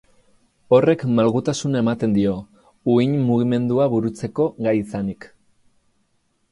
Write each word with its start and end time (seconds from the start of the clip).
Horrek 0.77 1.03
malgutasuna 1.19 1.83
ematen 1.85 2.15
dio, 2.17 2.33
uhin-mugimendua 2.95 3.89
burutzeko 3.95 4.51
gai 4.69 4.77
izanik. 4.83 5.31